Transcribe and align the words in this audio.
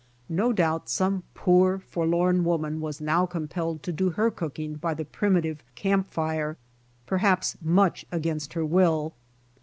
No 0.29 0.51
doubt 0.51 0.89
some 0.89 1.21
poor 1.35 1.77
forlorn 1.77 2.43
woman 2.43 2.79
was 2.81 2.99
now 2.99 3.27
compelled 3.27 3.83
to 3.83 3.91
do 3.91 4.09
her 4.09 4.31
cooking 4.31 4.77
by 4.77 4.95
the 4.95 5.05
primitive 5.05 5.63
camp 5.75 6.07
fire, 6.11 6.57
perhaps 7.05 7.55
much 7.61 8.03
against 8.11 8.53
her 8.53 8.65
will. 8.65 9.13